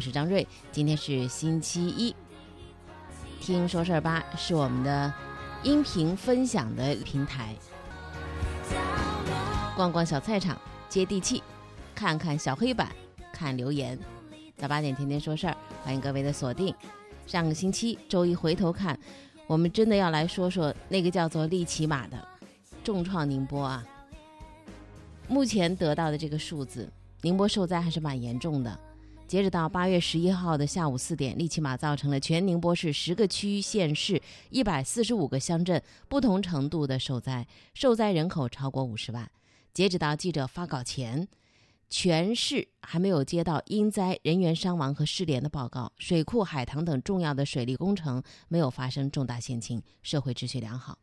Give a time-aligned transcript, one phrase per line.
[0.00, 2.16] 我是张瑞，今天是星期一。
[3.38, 5.12] 听说事儿吧是我们的
[5.62, 7.54] 音频分享的平台。
[9.76, 11.42] 逛逛小菜场，接地气，
[11.94, 12.90] 看看小黑板，
[13.30, 13.98] 看留言。
[14.56, 16.74] 早八点天天说事儿，欢迎各位的锁定。
[17.26, 18.98] 上个星期周一回头看，
[19.46, 22.16] 我们真的要来说说那个叫做利奇马的
[22.82, 23.84] 重创宁波啊。
[25.28, 26.90] 目前得到的这个数字，
[27.20, 28.80] 宁波受灾还是蛮严重的。
[29.30, 39.30] 截止到八月十一号的下午四点，利奇马造成了全宁波市十个区县市一百四十五个乡镇不同程度的受灾，受灾人口超过五十万。
[39.72, 41.28] 截止到记者发稿前，
[41.88, 50.98] 全市还没有接到因灾人员伤亡和失联的报告，水库、海塘等重要的水利工程没有发生重大险情，社会秩序良好。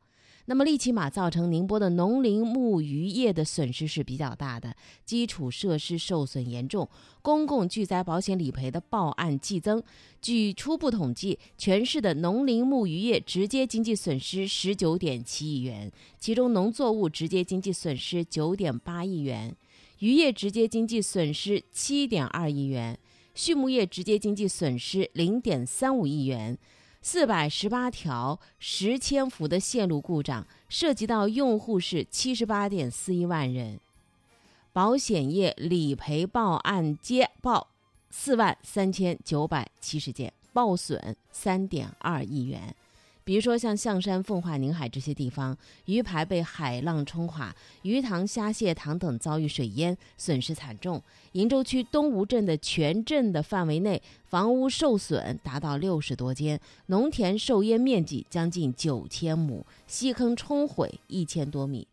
[0.50, 6.88] 那么，利奇马造成宁波的农林牧渔业的损失是比较大的，基础设施受损严重，
[7.22, 9.84] 公共巨灾保险理赔的报案激增。
[10.22, 19.54] 据初步统计，全市的农林牧渔业直接经济损失十九点七亿元，其中农作物直接经济损失九点八亿元，
[20.00, 22.98] 渔业直接经济损失七点二亿元，
[23.36, 26.58] 畜牧业直接经济损失零点三五亿元。
[27.02, 33.80] 四百十八条十千伏的线路故障，涉及到用户是七十八点四一万人，
[34.74, 37.68] 保险业理赔报案接报
[38.10, 42.76] 四万三千九百七十件，报损三点二亿元。
[43.28, 51.04] 比如说，像象山、奉化、宁海这些地方，鱼排被海浪冲垮，鱼塘、虾蟹塘等遭遇水淹，损失惨重。
[51.34, 61.86] 鄞州区东吴镇的全镇的范围内，房屋受损达到六十多间，农田受淹面积将近九千亩，溪坑冲毁一千多米。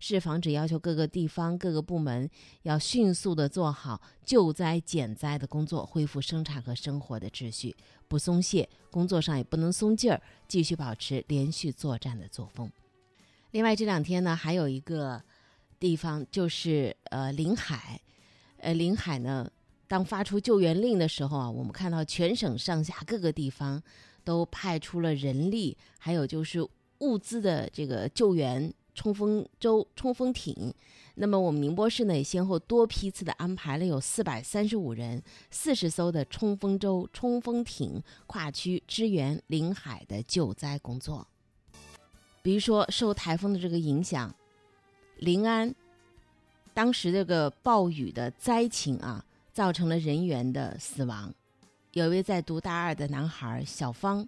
[0.00, 2.28] 市防止要求各个地方、各个部门
[2.62, 7.76] 要迅速的做好救灾减灾的工作，恢复生产和生活的秩序，
[8.08, 12.72] 不松懈，工作上也不能松劲儿，继续保持连续作战的作风。
[13.50, 15.22] 另外这两天呢，还有一个
[15.78, 18.00] 地方就是呃临海，
[18.56, 19.50] 呃临海呢，
[19.86, 23.82] 当发出救援令的时候啊，我们看到全省上下各个地方
[24.24, 26.66] 都派出了人力，还有就是
[27.00, 28.72] 物资的这个救援。
[28.94, 30.72] 冲锋舟、冲锋艇，
[31.14, 41.26] 那么我们宁波市呢也先后多批次的安排了有四百三十五人、四十艘的冲锋舟、冲锋艇跨区支援临海的救灾工作。
[42.42, 44.34] 比如说受台风的这个影响，
[45.18, 45.74] 临安
[46.72, 51.32] 当时这个暴雨的灾情啊，造成了人员的死亡。
[51.92, 54.26] 有一位在读大二的男孩小芳，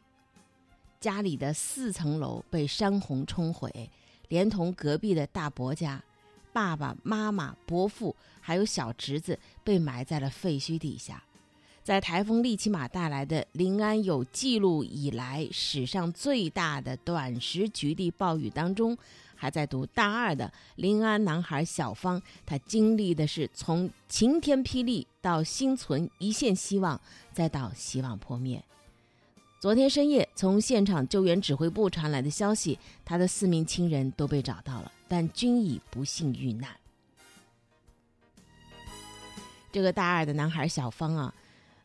[1.00, 3.88] 家里的四层楼被山洪冲毁。
[4.32, 6.02] 连同隔壁的大伯家，
[6.54, 11.22] 爸爸妈妈、伯父还有小侄子被埋在了废墟底下。
[11.82, 18.96] 在台风利奇马带来的临安有记录以来史上最大的短时局地暴雨当中，
[19.34, 26.98] 还在读大二的临安男孩小芳，他经历的是从晴天霹雳到心存一线希望，
[27.34, 28.64] 再到希望破灭。
[29.62, 36.68] 昨天深夜，从现场救援指挥部传来的消息，他的四名亲人都被找到了，但均已不幸遇难。
[39.70, 41.32] 这个大二的男孩小芳啊，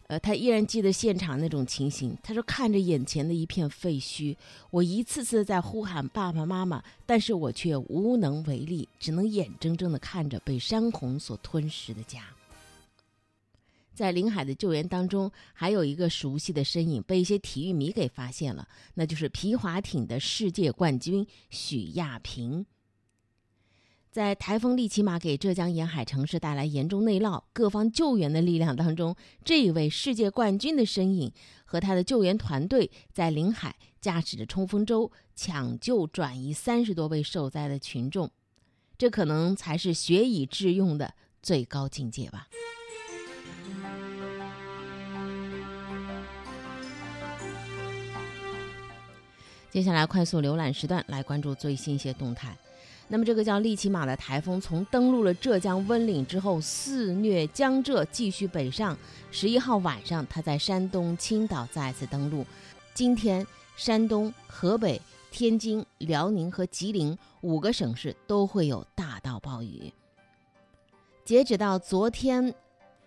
[0.07, 2.17] 呃，他依然记得现场那种情形。
[2.23, 4.35] 他说：“看着眼前的一片废墟，
[4.71, 12.23] 我一次次在呼喊爸爸妈妈，但是我却无能为力，只能眼睁睁的看着被山洪所吞噬的家。”
[13.97, 22.63] 在临海的救援当中，还有一个熟悉的身影被一些体育迷给发现了，那就是皮划艇的世界冠军许亚平。
[24.11, 31.31] 在台风利奇马给浙江沿海城市带来严重内涝，各方救援的力量当中，这一位世界冠军的身影
[31.65, 38.29] 和他的救援团队在临海驾驶着冲锋舟抢救转移三十多位受灾的群众，
[38.95, 42.47] 这可能才是学以致用的最高境界吧。
[49.77, 52.57] 接下来快速浏览时段，来关注最新一些动态。
[53.07, 58.97] 那么，这个叫利奇马的台风从登陆了浙江温岭之后，肆虐江浙，继续北上。
[59.29, 62.43] 十一号晚上，它在山东青岛再次登陆。
[62.95, 63.45] 今天，
[63.75, 69.93] 山东、河北、天津、辽宁和吉林五个省市都会有大到暴雨。
[71.23, 72.51] 截止到昨天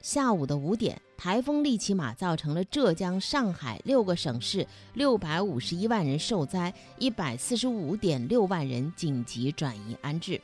[0.01, 1.01] 下午的五点。
[1.17, 10.41] 台风利奇马造成了浙江、上海六个省市六百五十一万人受灾，一百四十五点六万人紧急转移安置。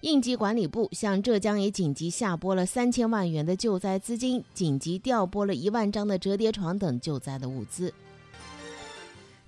[0.00, 7.94] 应急管理部向浙江也紧急下拨了三千万元的救灾资金，紧急调拨了一万张的折叠床等救灾的物资。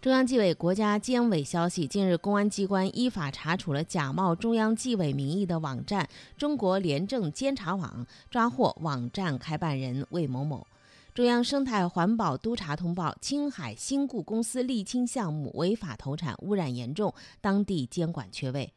[0.01, 6.09] 中央纪委国家监委消息，近日公安机关依法查处了假冒中央纪委名义的网站
[6.39, 10.65] “中国廉政监察网”，抓获网站开办人魏某某。
[11.13, 18.73] 中央生态环保督察通报，青海新固公司沥青项目违法投产，污染严重，当地监管缺位。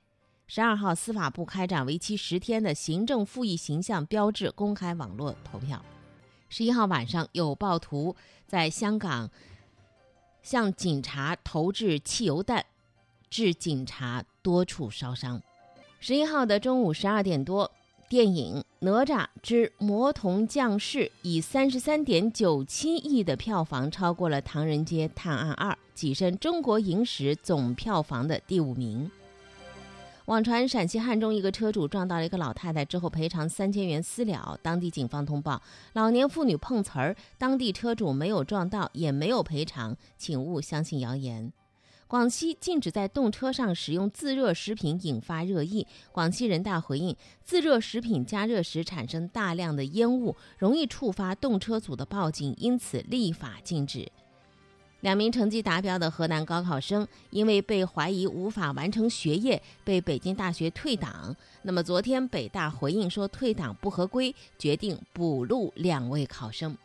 [0.47, 5.85] 十二号，司法部开展为期十天的行政复议形象标志公开网络投票。
[6.49, 8.15] 十一号晚上，有暴徒
[8.47, 9.29] 在香港
[10.41, 12.65] 向警察投掷汽油弹，
[13.29, 15.41] 致警察多处烧伤。
[15.99, 17.71] 十一号的中午十二点多。
[18.09, 29.09] 电影《哪吒之魔童降世》以三十三点九七亿的票房，超过了《唐人街探案二》，跻身中国影史总票房的第五名。
[30.31, 35.61] 网传陕西汉中一个车主撞到了一个老太太之后赔偿三千元私了，当地警方通报
[35.91, 41.51] 老年妇女碰瓷儿，当地车主没有撞到，也没有赔偿，请勿相信谣言。
[42.07, 45.85] 广西禁止在动车上使用自热食品，引发热议。
[46.13, 47.13] 广西人大回应：
[47.43, 54.09] 自热食品加热时产生大量的烟雾，容易触发动车组的报警，因此立法禁止。
[55.01, 61.35] 两名成绩达标的河南高考生，因为被怀疑无法完成学业，被北京大学退档。
[61.61, 66.75] 那么昨天北大回应说退档不合规，决定补录两位考生。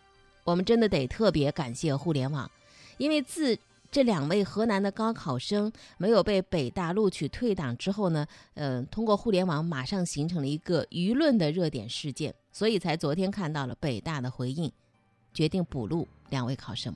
[0.45, 2.51] 我们真的得特别感谢互联网，
[2.99, 3.59] 因为自。
[3.89, 14.71] 这两位河南的高考生没有被北大录取退档之后呢，嗯，通过互联网马上形成了一个舆论的热点事件，所以才昨天看到了北大的回应，
[15.33, 16.95] 决定补录两位考生。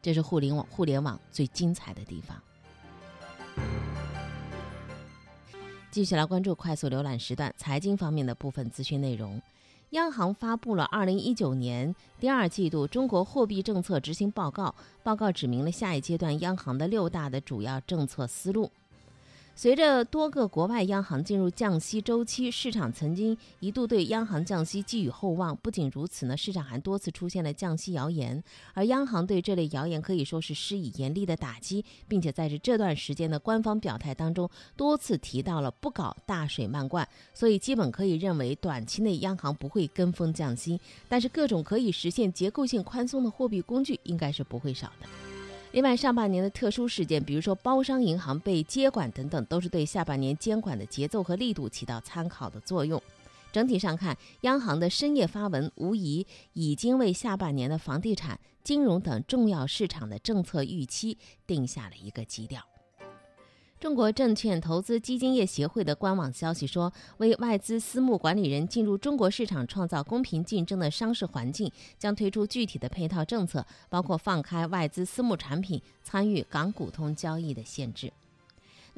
[0.00, 2.36] 这是互联网互联网最精彩的地方。
[5.90, 9.40] 继续来关注快速浏览时段财经方面的部分资讯内容。
[9.90, 18.70] 央行发布了二零一九年第二季度中国货币政策执行报告，报告指明了下一阶段央行的六大的主要政策思路。
[19.58, 25.56] 随着多个国外央行进入降息周期，市场曾经一度对央行降息寄予厚望。
[25.56, 28.44] 不仅如此呢，市场还多次出现了降息谣言，
[28.74, 37.08] 而央行对这类谣言可以说是施以严厉的打击，并且在这这段时间的官方表态当中多次提到了不搞大水漫灌。
[37.32, 45.25] 所以，基本可以认为短期内央行不会跟风降息，但是各种可以实现结构性宽松的货币工具应该是不会少的。
[45.76, 53.00] 另外，上半年的特殊事件，比如说包商银行被接管等等，都是对下半年监管的节奏和力度起到参考的作用。
[53.52, 62.62] 整体上看，央行的深夜发文无疑已经为下半年的房地产、金融等重要市场的政策预期定下了一个基调。
[63.86, 78.12] 中国证券投资基金业协会的官网消息说，为外资私募管理人进入中国市场创造公平竞争的商事环境，将推出具体的配套政策，包括放开外资私募产品参与港股通交易的限制。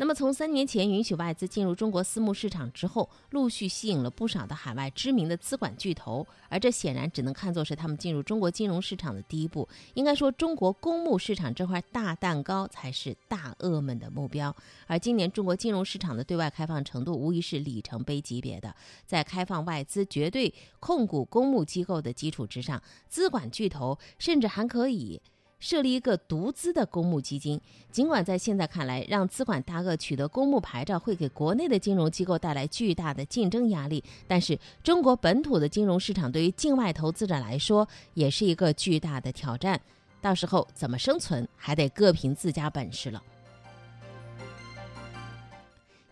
[0.01, 9.69] 那么，从三年前允许外资进入中国私募市场之后，陆续吸引了不少的海外知名的资管巨头，而这显然只能看作是他们进入中国金融市场的第一步。
[9.95, 14.55] 应该说，中国公募市场这块大蛋糕才是大鳄们的目标。
[14.87, 18.73] 而今年中国金融市场的对外开放程度无疑是里程碑级别的，
[19.05, 25.21] 在开放外资绝对控股公募机构的基础之上，资管巨头甚至还可以。
[25.59, 27.61] 设立一个独资的公募基金，
[27.91, 39.81] 尽管在现在看来，让资管大鳄取得公募牌照会给国内的金融机构带来巨大的竞争压力，但是中国本土的金融市场对于境外投资者来说也是一个巨大的挑战。
[40.21, 43.23] 到时候怎么生存，还得各凭自家本事了。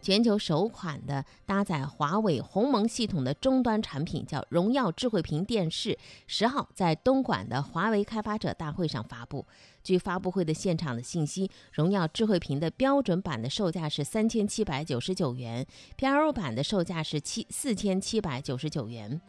[0.07, 5.99] 全球首款的搭载华为鸿蒙系统的终端产品叫荣耀智慧屏电视，
[6.29, 9.45] 十号在东莞的华为开发者大会上发布。
[9.83, 15.67] 据发布会的现场的信息，荣耀智慧屏的标准版的售价是三千七百九十九元
[15.99, 19.21] ，Pro 版的售价是七四千七百九十九元。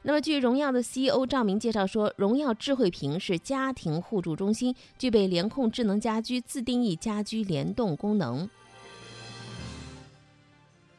[0.00, 8.48] 那么，据荣耀的 CEO 赵明介绍说，荣耀智慧屏是家庭互助中心，具备联控智能家居、自定义家居联动功能。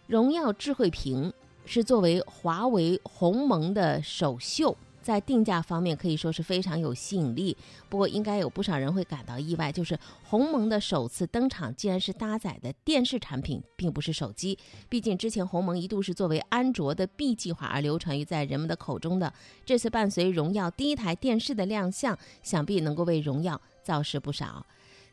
[0.09, 1.31] 荣耀智慧屏
[1.65, 7.55] 是作为华为鸿蒙的首秀，在定价方面可以说是非常有吸引力。
[7.89, 14.57] 不过，应该有不少人会感到意外，就是鸿蒙的首次登场竟然是搭载的电视产品，并不是手机。
[14.89, 19.31] 毕竟之前鸿蒙一度是作为安卓的 B 计划而流传于在人们的口中的。
[19.63, 24.65] 这次伴随荣耀第一台电视的亮相，想必能够为荣耀造势不少。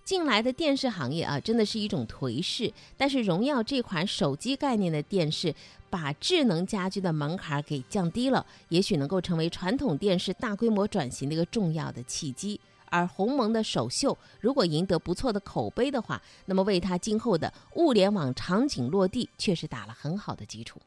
[0.06, 2.72] 近来的电视行业啊，真的是一种颓势。
[2.96, 5.52] 但是荣耀这款手机概念的电视，
[5.90, 12.60] 把智能家居的门槛给降低了，也许能够成为传统电视大规模转型的一个重要的契机。
[12.88, 20.80] 而鸿蒙的首秀如果赢得不错的口碑的话，那么为它今后的物联网场景落地，确实打了很好的基础。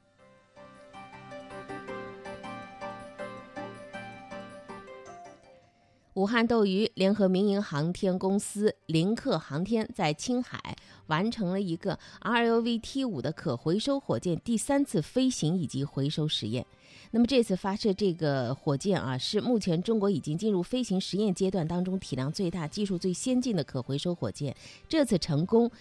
[6.19, 10.75] 武汉斗鱼联合民营航天公司林客航天在青海
[11.07, 16.65] 完成了一个 RLV-T5 的可回收火箭第三次飞行以及回收实验。
[17.11, 24.53] 那么这次发射这个火箭啊，是目前中国已经进入飞行实验阶段当中体量最大、技术最先进的可回收火箭。
[24.89, 25.71] 这次成功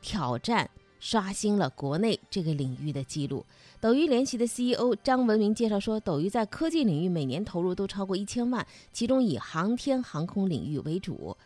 [0.00, 0.70] 挑战。
[1.00, 3.44] 刷新了国内这个领域的记录。
[3.80, 11.36] 斗鱼联席的 CEO 张文明介绍说，斗鱼在科技领域每年投入都超过一千万，其中以航天航空领域为主。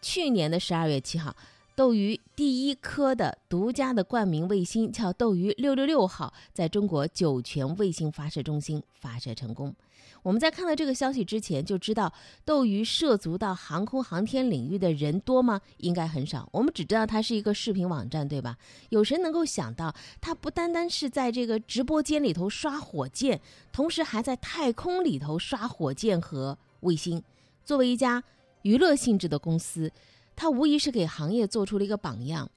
[0.00, 1.36] 去年的十二月七号。
[1.74, 9.74] 斗鱼第一颗的独家的冠名卫星叫斗鱼六六六号，在中国酒泉卫星发射中心发射成功。
[10.22, 12.12] 我们在看到这个消息之前就知道，
[12.44, 15.62] 斗鱼涉足到航空航天领域的人多吗？
[15.78, 16.46] 应该很少。
[16.52, 18.56] 我们只知道它是一个视频网站，对吧？
[18.90, 23.40] 有谁能够想到，它不单单是在这个直播间里头刷火箭，
[23.72, 27.22] 同时还在太空里头刷火箭和卫星。
[27.64, 28.22] 作为一家
[28.60, 29.90] 娱乐性质的公司。
[30.34, 32.50] 他无疑是给行业做出了一个榜样，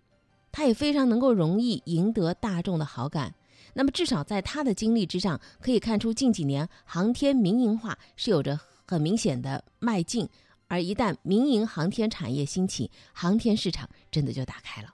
[0.52, 3.34] 他也非常能够容易赢得大众的好感。
[3.74, 10.30] 那么，至少在他的经历之上，可以看出近几年航天民营化是有着很明显的迈进。
[10.68, 14.94] 而一旦民营航天产业兴起，航天市场真的就打开了。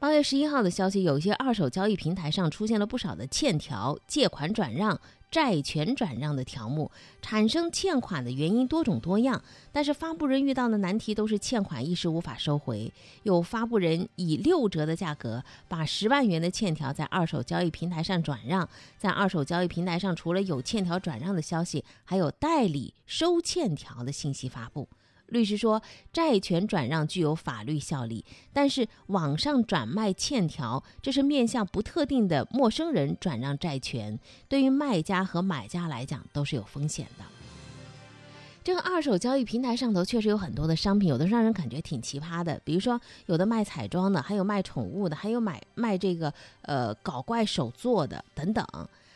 [0.00, 4.98] 八月十一号的消息，有些二手交易平台上出现了不少的欠条、借款转让、
[5.30, 9.42] 债权转让的条目，产生欠款的原因多种多样。
[9.70, 12.92] 但是发布人遇到的难题都是欠款一时无法收回。
[13.22, 24.88] 有发布人以六折的价格把十万元的欠条在二手交易平台上转让，在二手交易平台上除了有欠条转让的消息，还有代理收欠条的信息发布。
[25.28, 25.82] 律师说，
[26.12, 34.18] 债权转让具有法律效力，但是网上转卖欠条，这是面向不特定的陌生人转让债权，
[34.48, 37.24] 对于卖家和买家来讲都是有风险的。
[38.64, 46.32] 这个二手交易平台上头确实有很多的商品，有的让人感觉挺奇葩的，比如说有的卖彩妆的，还有卖宠物的，还有买卖这个
[46.62, 48.66] 呃搞怪手作的等等。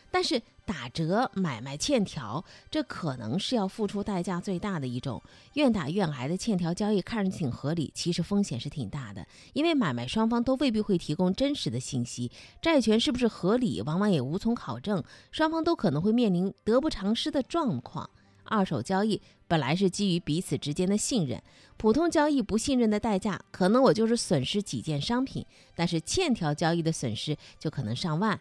[0.09, 5.21] 但是打折买卖欠条，这可能是要付出代价最大的一种。
[5.53, 18.09] 愿打愿挨的欠条交易看着挺合理，其实风险是挺大的，因为买卖双方都未必会提供真实的信息，债权是不是合理，往往也无从考证，双方都可能会面临得不偿失的状况。
[18.45, 21.41] 二手交易本来是基于彼此之间的信任，
[21.77, 28.39] 普通交易不信任的代价，可能我就是损失几件商品，但是欠条交易的损失就可能上万。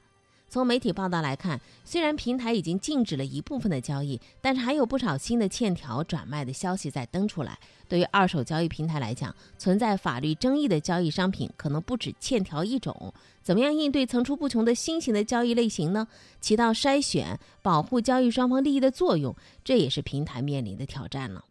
[0.52, 7.58] 从媒体报道来看，虽然平台已经禁止了一部分的交易，但是还有不少新的欠条转卖的消息在登出来。
[7.88, 13.14] 对于二手交易平台来讲，存在法律争议的交易商品可能不止欠条一种。
[13.42, 16.06] 怎么样应对层出不穷的新型的交易类型呢？
[16.38, 21.42] 起到筛选、保护交易双方利益的作用，这也是平台面临的挑战了。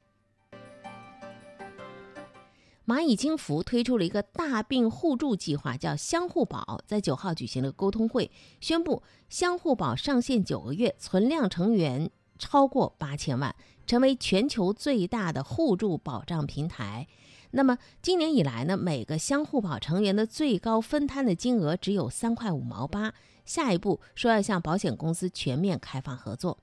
[2.92, 8.30] 蚂蚁金服推出了一个大病互助计划，叫相互保，在九号举行了沟通会，
[8.60, 13.56] 宣布相互保上线九个月，存量成员超过八千万，
[13.88, 17.08] 成为全球最大的互助保障平台。
[17.52, 23.14] 那么今年以来呢，每个相互保成员的最高分摊的金额只有三块五毛八。
[23.46, 26.58] 下一步说要向保险公司全面开放合作。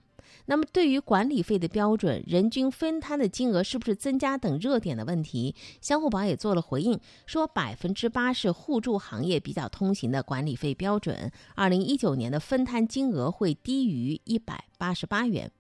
[0.47, 11.31] 那么，对于管理费的标准、人均分摊的金额是不是增加等热点的问题，相互宝也做了回应，说百分之八是互助行业比较通行的管理费标准。
[11.55, 15.51] 二零一九年的分摊金额会低于一百八十八元。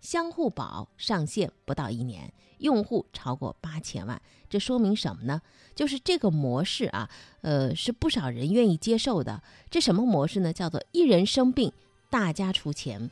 [0.00, 5.42] 相互保上线不到一年，用户超过八千万，这说明什么呢？
[5.74, 7.10] 就是这个模式啊，
[7.42, 9.42] 呃，是不少人愿意接受的。
[9.68, 10.54] 这什么模式呢？
[10.54, 11.70] 叫做一人生病，
[12.08, 13.10] 大家出钱。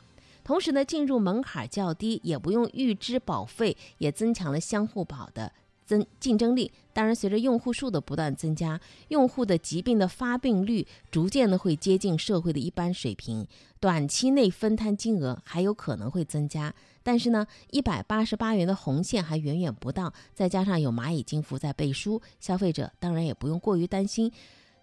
[0.49, 5.53] 同时呢，进入门槛较低，也不用预支保费，也增强了相互保的
[5.85, 6.71] 增竞争力。
[6.91, 13.45] 当然，随着用户数的不断增加，用户的疾病的发病率逐渐的会接近社会的一般水平，
[13.79, 16.73] 短期内分摊金额还有可能会增加。
[17.03, 24.31] 但是呢，一百八十八元的红线还远远不到，再加上有蚂蚁金服在背书，消费者当然也不用过于担心。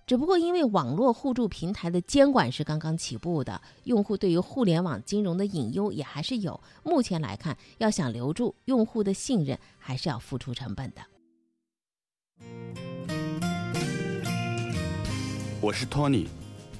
[0.06, 6.60] 只不过因为网络互助平台的监管是刚刚起步的，用户对于互联网金融的隐忧也还是有。
[6.84, 11.02] 目前来看，要想留住用户的信任，还是要付出成本的。
[15.60, 16.28] 我是托尼，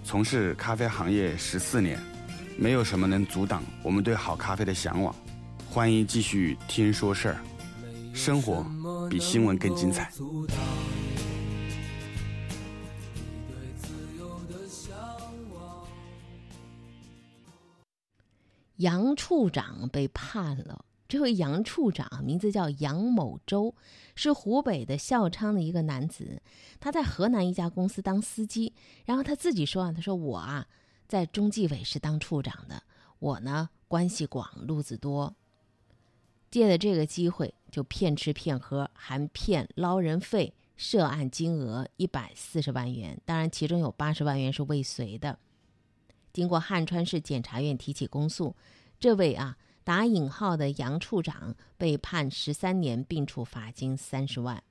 [0.05, 2.01] 从事咖啡行业十四年，
[2.57, 5.13] 没有什么能阻挡我们对好咖啡的向往。
[5.69, 7.43] 欢迎继续听说事儿，
[8.15, 8.65] 生活
[9.11, 10.13] 比新闻更精彩。
[18.77, 20.85] 杨处长被判了。
[21.09, 23.73] 这位杨处长名字叫杨某洲，
[24.17, 26.43] 是湖北的孝昌的一个男子。
[26.81, 28.73] 他在河南一家公司当司机，
[29.05, 30.67] 然后他自己说啊：“他说我啊，
[31.07, 32.83] 在中纪委是当处长的，
[33.21, 35.33] 我呢关系广，路子多，
[36.51, 45.39] 借的这个机会就骗吃骗喝，还骗捞人费，涉案金额一百四十万元，当然其中有八十万元是未遂的。”
[46.37, 48.55] 经过汉川市检察院提起公诉，
[49.01, 54.63] 这位啊打引号的杨处长被判十三年，并处罚金三十万。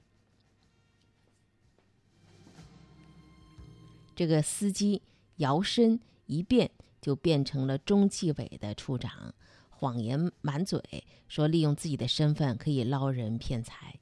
[4.16, 5.02] 这个司机
[5.38, 6.70] 摇身一变
[7.02, 9.34] 就变成了中纪委的处长，
[9.72, 10.80] 谎言满嘴，
[11.28, 13.96] 说利用自己的身份可以捞人骗财，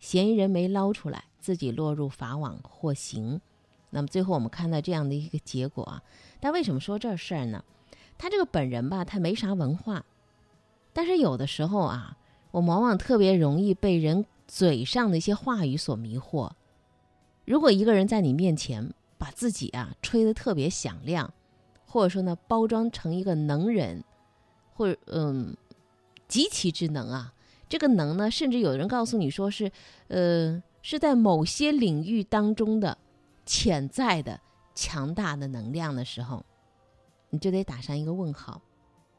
[0.00, 3.42] 嫌疑人没捞出来，自己落入法网获刑。
[3.96, 6.02] 那么最后我们看到这样的一个结果啊。
[6.38, 7.64] 但为什么说这事儿呢？
[8.18, 10.04] 他这个本人吧，他没啥文化，
[10.92, 12.18] 但是有的时候啊，
[12.50, 16.50] 我往往特别容易被人嘴上的一些话语所迷惑。
[17.46, 21.32] 如果一个人在你面前把自己啊吹得特别响亮，
[21.86, 24.04] 或者说呢包装成一个能人，
[24.74, 25.56] 或者嗯
[26.28, 27.32] 极其之能啊，
[27.68, 29.72] 这个能呢，甚至有人告诉你说是
[30.08, 32.96] 呃是在某些领域当中的
[33.46, 34.38] 潜在的。
[34.78, 36.44] 强大的能量的时候，
[37.30, 38.60] 你就得打上一个问号。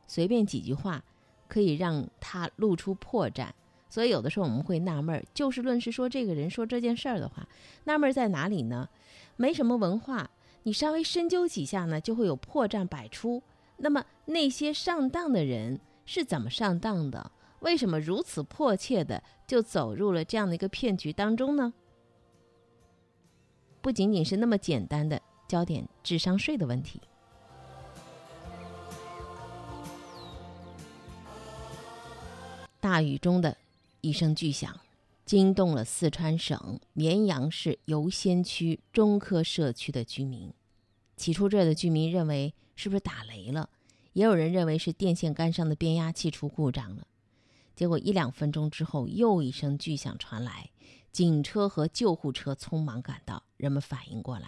[0.05, 1.03] 随便几句话
[1.47, 3.49] 可以让他露出破绽，
[3.89, 7.49] 所以有的时候我们会纳闷儿：就事论事说这个人说这件事儿的话，
[7.85, 8.87] 纳闷在哪里呢？
[9.35, 10.29] 没什么文化，
[10.61, 13.41] 你稍微深究几下呢，就会有破绽百出。
[13.77, 17.31] 那么那些上当的人是怎么上当的？
[17.61, 21.73] 为什么如此迫切的就走入了这样的一个骗局当中呢？
[23.87, 25.21] 不仅仅是那么简单的。
[25.47, 26.99] 交点智商税的问题。
[32.81, 33.55] 大雨中的
[34.01, 34.77] 一声巨响，
[35.23, 40.53] 惊动了四川省绵阳市游仙区中科社区的居民。
[41.15, 43.69] 起初，这儿的居民认为是不是打雷了，
[44.11, 47.07] 也有人认为是电线杆上的变压器出故障了。
[47.73, 50.71] 结果一两分钟之后，又一声巨响传来，
[51.17, 54.47] 警车和救护车匆忙赶到，人们反应过来。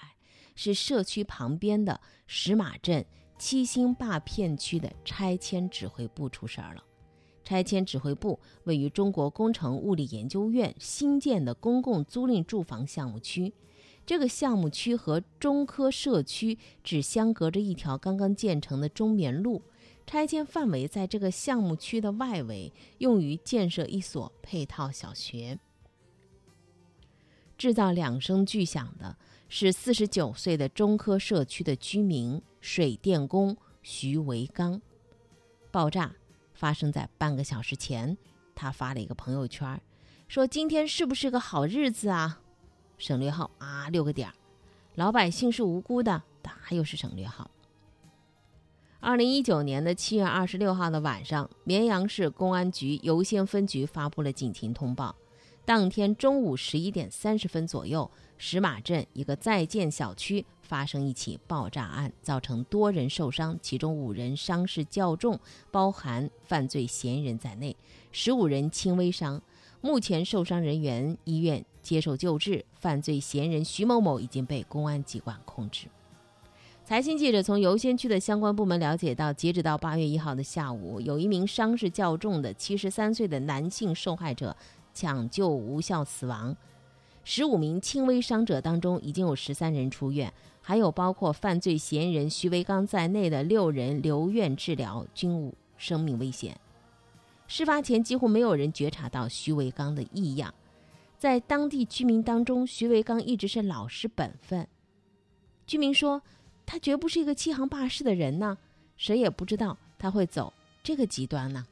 [0.53, 3.03] 是社区旁边的石马镇
[3.39, 6.83] 七星坝片区的拆迁指挥部出事儿了。
[7.43, 13.51] 拆迁指挥部位于中国工程物理研究院新建的公共租赁住房项目区，
[14.05, 19.63] 这个项目区和中科社区只相隔着一条刚刚建成的中棉路。
[20.05, 25.57] 拆迁范围在这个项目区的外围，用于建设一所配套小学。
[27.59, 29.15] 制造两声巨响的。
[29.51, 34.79] 是四十九岁的中科社区的居民水电工徐维刚。
[35.71, 36.13] 爆炸
[36.53, 38.15] 发生在半个小时前，
[38.53, 39.81] 他发了一个朋友圈，
[40.27, 42.41] 说：“今天是不是个好日子啊？”
[42.99, 44.35] 省略号啊，六个点儿。
[44.93, 47.49] 老百姓是无辜的，哪又是省略号？
[48.99, 55.15] 二零一九年的七月二十六号的晚上，绵阳市公安局游仙分局发布了警情通报。
[55.69, 58.09] 当天中午十一点三十分左右。
[58.39, 67.77] 石马镇一个在建小区发生一起爆炸案，造成多人受伤，其中五人伤势较重，包含犯罪嫌疑人在内，
[68.11, 69.39] 十五人轻微伤。
[69.79, 75.85] 目前受伤人员医院接受救治，犯罪嫌疑人徐某某已经被公安机关控制。
[76.83, 84.57] 财新记者从游仙区的相关部门了解到，截止到八月一号的下午，有一名伤势较重的七十三岁的男性受害者
[84.99, 86.53] 抢救无效死亡。
[87.23, 96.59] 十五名轻微伤者当中，已经有十三人出院，还有包括犯罪嫌疑人徐维刚在内的六人留院治疗，均无生命危险。
[97.47, 100.53] 事发前，几乎没有人觉察到徐维刚的异样，
[101.17, 104.67] 在当地居民当中，徐维刚一直是老实本分。
[105.65, 106.21] 居民说，
[106.65, 108.57] 他绝不是一个欺行霸市的人呢，
[108.97, 110.51] 谁也不知道他会走
[110.83, 111.65] 这个极端呢。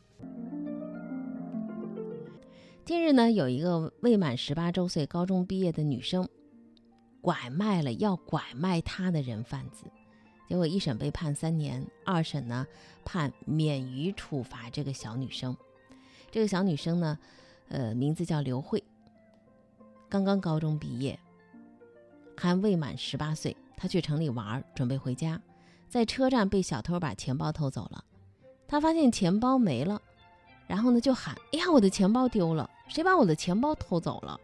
[2.88, 6.26] 近日呢，有一个未满十八周岁高中毕业的女生，
[7.20, 9.84] 拐卖了要拐卖他的人贩子。
[10.48, 12.66] 结果一审被判三年，二审呢
[13.04, 15.54] 判免于处罚这个小女生。
[16.32, 17.20] 这个小女生呢，
[17.68, 18.82] 呃，名字叫刘慧，
[20.08, 21.20] 刚刚高中毕业，
[22.38, 23.54] 还未满十八岁。
[23.76, 25.38] 她去城里玩，准备回家，
[25.90, 28.02] 在车站被小偷把钱包偷走了。
[28.66, 30.02] 她发现钱包没了，
[30.68, 32.70] 然后呢就喊：“哎呀，我的钱包丢了！
[32.88, 34.40] 谁把我的钱包偷走了？”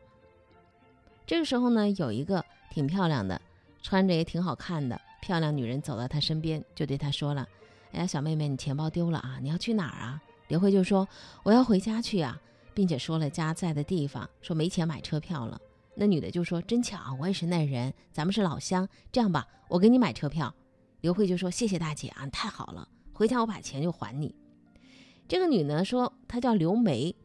[1.26, 3.42] 这个时候呢，有一个挺漂亮的，
[3.82, 7.48] 穿着也挺好看的漂亮女人走到他身边，就对他说了
[7.94, 9.40] ：“哎呀，小妹妹，你钱包丢了啊？
[9.42, 11.08] 你要去哪儿啊？”刘慧就说
[11.44, 12.40] ：“我要回家去啊，
[12.74, 15.60] 并且说了家在的地方，说没钱买车票了。”
[15.96, 18.88] 那女的就说：“真巧，我也是那人，咱们是老乡。
[19.12, 20.54] 这样吧，我给你买车票。”
[21.02, 24.36] 刘慧就说：“谢谢大姐啊，太好了，回家我把钱就还你。”
[25.28, 27.16] 这个女呢说她叫刘梅，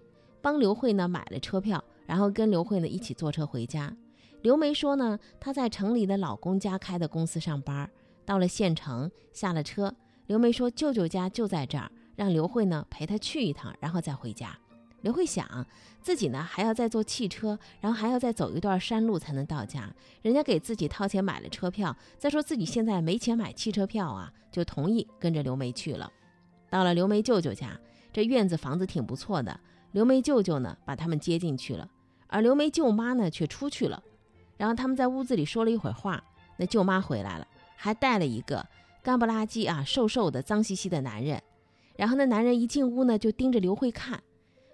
[0.40, 3.94] 帮刘慧呢买了车票，然后跟刘慧呢一起坐车回家。
[4.42, 7.90] 刘梅说呢，她在城里的老公家开的公司上班，
[8.24, 9.94] 到了县城下了车，
[10.26, 11.90] 刘梅说舅舅家就在这儿。
[12.14, 14.58] 让刘慧呢陪她去一趟，然后再回家。
[15.02, 15.64] 刘慧想
[16.02, 19.88] 自己呢还要再坐汽车，然后还要再走一段山路才能到家。
[20.22, 26.12] 人家给自己掏钱买了车票，再说自己现在没钱买汽车票啊，就同意跟着刘梅去了。
[26.68, 27.78] 到了刘梅舅舅家，
[28.12, 29.60] 这院子房子挺不错的。
[29.98, 31.90] 刘梅舅舅呢把他们接进去了，
[32.28, 34.00] 而刘梅舅妈呢却出去了。
[34.56, 36.22] 然后他们在屋子里说了一会儿话，
[36.56, 38.64] 那舅妈回来了，还带了一个
[39.02, 41.42] 干不拉几啊、瘦瘦的、脏兮兮的男人。
[41.96, 44.22] 然后那男人一进屋呢，就盯着刘慧看。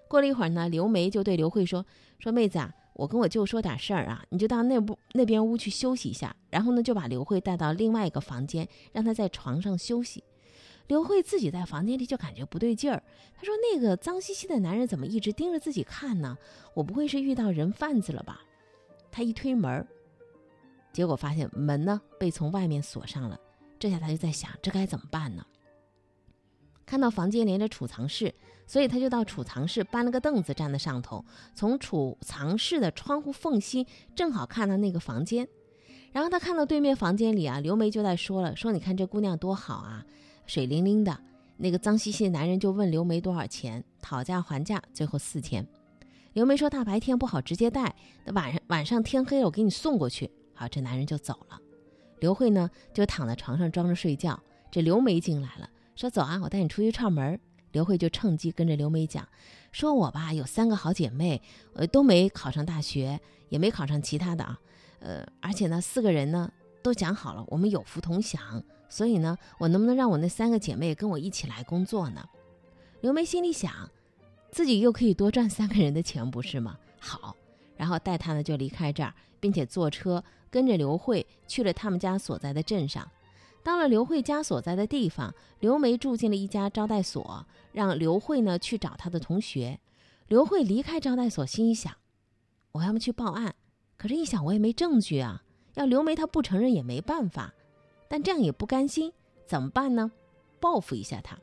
[0.07, 1.83] 过了一会儿呢，刘梅就对刘慧说
[2.19, 10.23] ：“说妹子啊，我跟我舅说点事儿啊，你就到那屋那边屋去休息一下。”然后呢，就把刘慧带到另外一个房间，让她在床上休息。
[10.87, 13.01] 刘慧自己在房间里就感觉不对劲儿，
[13.35, 16.37] 她说：“那个脏兮兮的男人怎么一直盯着自己看呢？
[16.73, 18.41] 我不会是遇到人贩子了吧？”
[19.11, 19.87] 她一推门，
[20.93, 23.39] 结果发现门呢被从外面锁上了。
[23.79, 25.45] 这下她就在想，这该怎么办呢？
[26.85, 28.31] 看到房间连着储藏室，
[28.67, 35.47] 所以她就到储藏室搬了个凳子站在上头，从储藏室的窗户缝隙正好看到那个房间。
[36.11, 40.05] 然后他看到对面房间里啊，刘梅就在说了：“说你看这姑娘多好啊，
[40.45, 41.17] 水灵灵的。”
[41.57, 45.65] 那个脏兮兮的男人就问刘梅多少钱，讨价还价，最后四千。
[46.33, 51.57] 刘梅说：“大白天不好直接带，那晚上晚上天黑了我给你送过去。”好，这男人就走了。
[52.19, 54.37] 刘慧呢就躺在床上装着睡觉。
[54.69, 55.69] 这刘梅进来了。
[55.95, 57.39] 说走啊，我带你出去串门。
[57.71, 59.27] 刘慧就趁机跟着刘梅讲，
[59.71, 61.41] 说我吧有三个好姐妹，
[61.73, 64.59] 呃都没考上大学，也没考上其他的啊，
[64.99, 66.49] 呃而且呢四个人呢
[66.81, 72.27] 都讲好了，我们有福同享，所以呢我能不能让我那三个姐妹跟我一起来工作呢？
[73.01, 73.71] 刘梅心里想，
[74.51, 76.77] 自己又可以多赚三个人的钱，不是吗？
[76.99, 77.35] 好，
[77.75, 83.07] 然后带她呢就离开这儿，并且坐车跟着刘慧去了他们家所在的镇上。
[83.61, 89.79] 到了刘慧家所在的地方，刘梅住进了一家招待所，让刘慧呢去找她的同学。
[90.27, 91.93] 刘慧离开招待所，心里想：
[92.71, 93.53] 我要么去报案，
[93.97, 95.43] 可是一想我也没证据啊，
[95.73, 97.53] 要刘梅她不承认也没办法，
[98.15, 99.11] 但这样也不甘心，
[99.45, 100.09] 怎么办呢？
[100.61, 101.37] 报复一下他。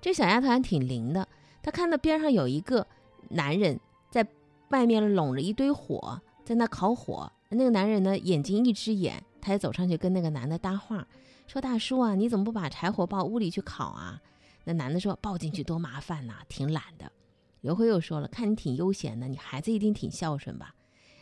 [0.00, 1.28] 这小丫头还挺灵的，
[1.62, 2.86] 她看到边上有一个
[3.28, 4.26] 男人在
[4.70, 7.30] 外面拢着一堆火，在那烤火。
[7.50, 11.06] 那个男人呢，眼睛一只眼，她也走上去跟那个男的搭话。
[11.46, 14.22] 说大叔啊，你怎么不把柴火抱屋里去烤啊？
[14.64, 17.12] 那男的说抱进去多麻烦呐，挺懒的。
[17.60, 20.74] 刘辉又说了，看你挺悠闲的，你孩子一定挺孝顺吧？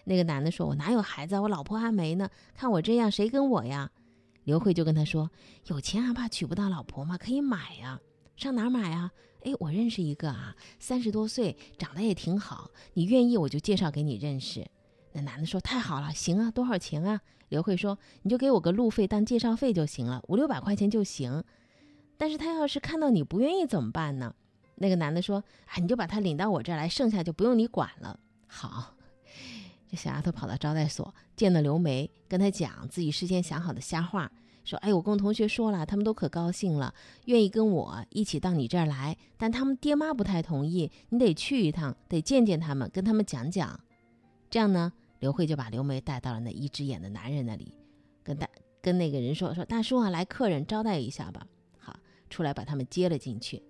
[0.05, 2.31] 那个男的说，我哪有孩子，我老婆还没呢。
[2.55, 3.91] 看我这样，谁跟我呀？
[4.49, 5.31] 刘慧就跟他说，
[5.67, 7.19] 有钱还怕娶不到老婆吗？
[7.19, 8.01] 可以买呀，
[8.35, 9.13] 上哪儿买啊？
[9.45, 14.67] 哎，我认识一个啊，三十多岁，长得也挺好，你愿意我就介绍给你认识。
[15.13, 21.45] 那男的说：“太好了，行啊，多少钱啊？”刘慧说：“你就给我个路费当介绍费就行了，五六百块钱就行。
[22.17, 24.35] 但是他要是看到你不愿意怎么办呢？”
[24.77, 28.95] 那个男的说：“哎，你就把他领到我这儿来，剩下就不用你管了。”好，
[29.89, 34.31] 这小丫头跑到招待所见到刘梅，跟她讲自己事先想好的瞎话，
[34.65, 36.93] 说：“哎，我跟我同学说了，他们都可高兴了，
[37.25, 43.81] 愿意跟我一起到你这儿来，但他们爹妈不太同意，你得去一趟，得见见他们，跟他们讲讲。”
[44.51, 47.73] 这样呢，刘慧就把刘梅带到了那一只眼的男人那里，
[48.23, 48.47] 跟大
[48.83, 51.47] 跟那个人说说大叔啊，来客人招待一下吧。
[51.79, 51.97] 好，
[52.29, 53.63] 出来把他们接了进去。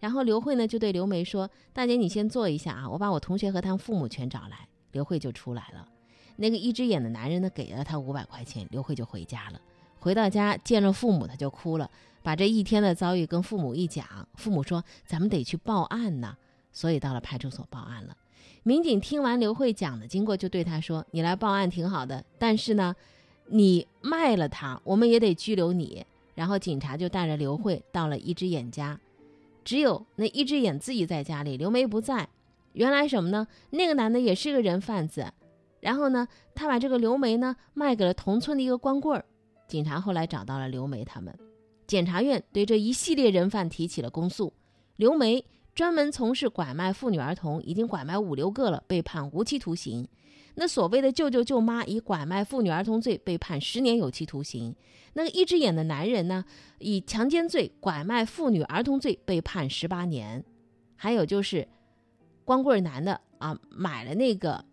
[0.00, 5.88] 然后刘慧呢就对刘梅说：“大姐，你先坐一下啊，我把我同学和他们父母全找来。”刘慧就出来了。
[6.36, 9.60] 那个一只眼的男人呢给了他五百块钱，刘慧就回家了。
[10.00, 11.90] 回到家见了父母，她就哭了，
[12.22, 14.06] 把这一天的遭遇跟父母一讲。
[14.36, 16.36] 父母说：“咱们得去报案呢。”
[16.72, 18.16] 所以到了派出所报案了。
[18.62, 22.94] 民警听完刘慧讲的经过，就对她说：“你来报案挺好的，但是呢，
[23.46, 26.06] 你卖了他，我们也得拘留你。
[26.36, 29.00] 然后警察就带着刘慧到了一只眼家，
[29.64, 32.28] 只有那一只眼自己在家里，刘梅不在。
[32.72, 33.46] 原来什么呢？
[33.70, 35.32] 那个男的也是个人贩子，
[35.80, 39.24] 然后呢，他把这个刘梅呢卖给了同村的一个光棍儿。
[39.66, 41.36] 警察后来找到了刘梅他们，
[41.86, 44.52] 检察院对这一系列人犯提起了公诉。
[44.96, 50.08] 刘梅专门从事拐卖妇女儿童，已经拐卖五六个了，被判无期徒刑。
[50.54, 54.74] 那所谓的舅舅舅妈以拐卖妇女儿童罪被判十年有期徒刑，
[55.12, 56.44] 那个一只眼的男人呢，
[56.78, 60.44] 以强奸罪、拐卖妇女儿童罪被判十八年，
[60.96, 61.68] 还有就是
[62.48, 64.64] 光棍男的啊，买了那个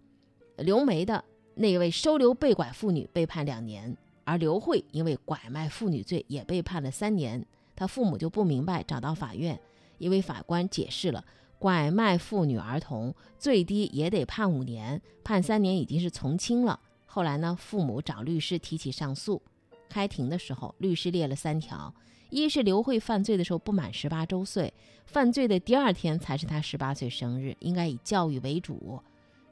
[0.59, 1.21] 刘梅的
[1.55, 9.59] 那位收留被拐妇女被判两年，而刘慧因为拐卖妇女罪也被判了三年，他父母就不明白，找到法院，
[9.97, 11.25] 因为法官解释了。
[11.59, 16.79] 拐卖妇女儿童，最低也得判五年，判三年已经是从轻了。
[17.05, 19.41] 后来呢，父母找律师提起上诉。
[19.89, 21.93] 开庭的时候，律师列了三条：
[22.29, 24.73] 一是刘慧犯罪的时候不满十八周岁，
[25.05, 29.01] 犯罪的第二天才是他十八岁生日，应该以教育为主；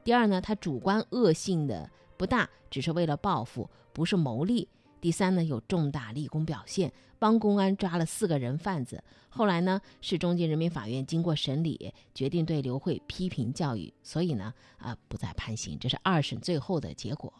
[0.03, 4.67] 第二呢，他主观恶性的不大，只是为了报复，不是谋利。
[4.99, 9.03] 第三呢，有重大立功表现，帮公安抓了四个人贩子。
[9.29, 15.77] 后来呢，市中级人民法院经过审理，决定对刘慧批评教育，所以呢，啊，不再判刑。
[15.77, 17.33] 这是二审最后的结果。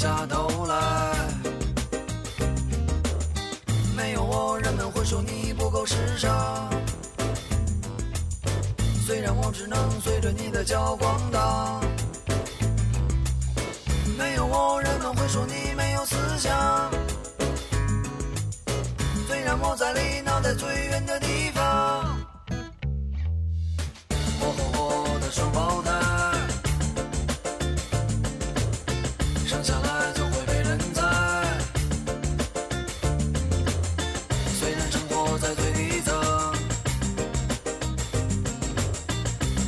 [0.00, 1.28] 下头来，
[3.94, 6.70] 没有我人们会说你不够时尚。
[9.04, 11.79] 虽然我只能随着你的脚逛荡，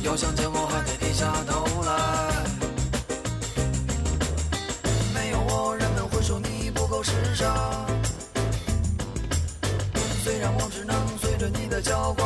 [0.03, 2.45] 要想见我还得低下头来。
[5.13, 7.47] 没有我人们会说你不够时尚。
[10.23, 12.23] 虽然我只能随着你的脚步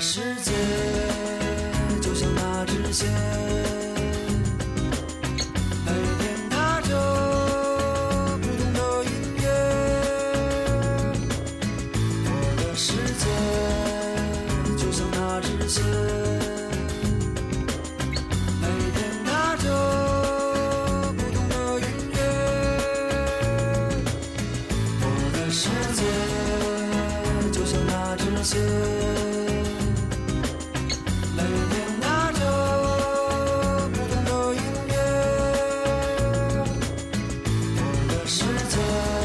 [0.00, 0.52] 世界
[2.00, 3.06] 就像那只鞋
[38.26, 39.23] 世界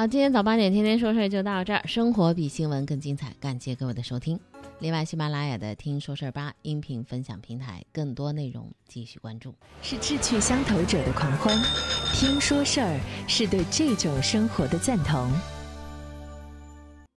[0.00, 4.40] 好，今天早八点天天说事儿就到这儿，生活比新闻更精彩，感谢各位的收听。
[4.78, 9.54] 另外，喜马拉雅的“听说事儿吧”音频分享平台，更多内容继续关注。
[9.82, 11.54] 是志趣相投者的狂欢，
[12.14, 15.30] 听说事儿是对这种生活的赞同。